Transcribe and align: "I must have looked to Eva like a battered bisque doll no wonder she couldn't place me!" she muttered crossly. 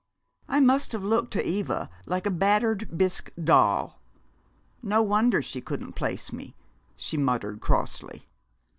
"I 0.49 0.59
must 0.59 0.93
have 0.93 1.03
looked 1.03 1.31
to 1.33 1.45
Eva 1.45 1.87
like 2.07 2.25
a 2.25 2.31
battered 2.31 2.97
bisque 2.97 3.31
doll 3.43 4.01
no 4.81 5.03
wonder 5.03 5.43
she 5.43 5.61
couldn't 5.61 5.93
place 5.93 6.33
me!" 6.33 6.55
she 6.97 7.17
muttered 7.17 7.61
crossly. 7.61 8.27